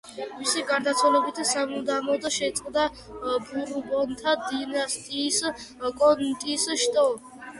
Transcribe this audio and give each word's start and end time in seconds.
მისი 0.35 0.61
გარდაცვალებით 0.69 1.41
სამუდამოდ 1.49 2.25
შეწყდა 2.37 2.85
ბურბონთა 3.51 4.33
დინასტიის 4.47 5.39
კონტის 6.01 6.67
შტო. 6.85 7.05